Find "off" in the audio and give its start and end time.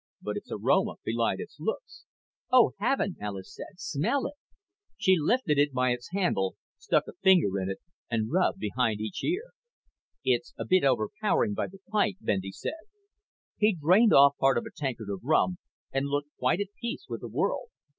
14.11-14.37